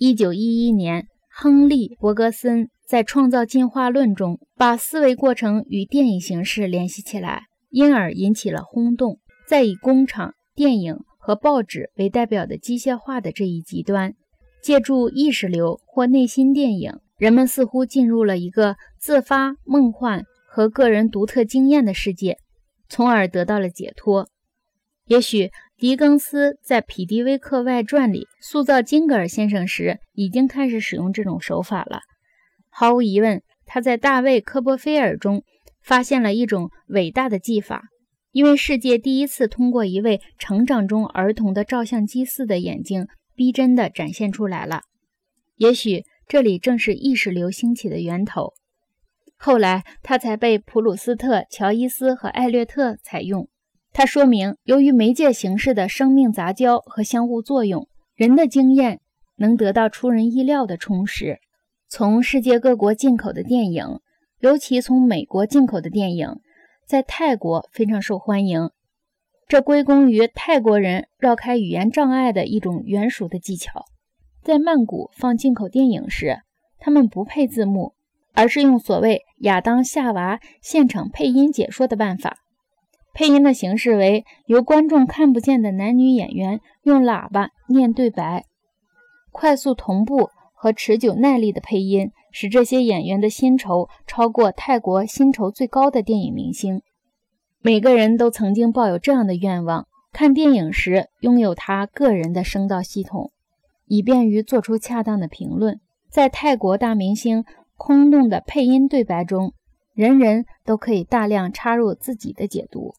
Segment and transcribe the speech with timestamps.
[0.00, 9.18] 一九一一年，亨利·伯格森在《创造进化论》中把思维过程与电影形式联系起来，因而引起了轰动。
[9.48, 14.14] 在以工厂、电影和报纸为代表的机械化的这一极端，
[14.62, 22.38] 借助意识流或内心电影，人们似乎进入了一个自发、梦幻和个人独特经验的世界，
[22.88, 24.28] 从而得到了解脱。
[25.06, 32.00] 也许狄更斯在《匹迪威克外传》里塑造金格尔先生时，已经开始使用这种手法了。
[32.68, 35.44] 毫无疑问，他在大卫·科波菲尔中
[35.80, 37.84] 发现了一种伟大的技法，
[38.32, 43.06] 因为世界第一次通过一位成长中儿童的照相机似的眼睛，
[43.36, 44.80] 逼真地展现出来了。
[45.54, 48.52] 也许这里正是意识流兴起的源头。
[49.36, 53.48] 后来，他才被普鲁斯特、乔伊斯和艾略特采用。
[53.92, 59.00] 它说明，由于媒介形式的生命杂交和相互作用，人的经验
[59.36, 61.40] 能得到出人意料的充实。
[61.88, 64.00] 从世界各国进口的电影，
[64.40, 66.40] 尤其从美国进口的电影，
[66.86, 68.70] 在泰国非常受欢迎。
[69.48, 73.86] 这归功于泰国人绕开语言障碍的一种圆熟的技巧。
[74.42, 76.42] 在曼谷放进口电影时，
[76.78, 77.94] 他们不配字幕，
[78.34, 82.38] 而是用所谓“亚当夏娃现场配音解说”的办法。
[83.18, 88.44] 配音的形式为由观众看不见的男女演员用喇叭念对白，
[89.32, 96.80] 快速同步和持久耐力的配音使这些演员的薪酬超过泰国薪酬最高的电影明星。
[97.60, 103.32] 每个人都曾经抱有这样的愿望：看电影时拥有他个人的声道系统，
[103.86, 105.80] 以便于做出恰当的评论。
[106.08, 107.44] 在泰国大明星
[107.76, 109.54] 空洞的配音对白中，
[109.92, 112.94] 人人都可以大量插入自己的解读。